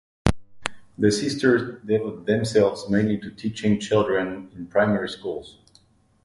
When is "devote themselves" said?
1.85-2.89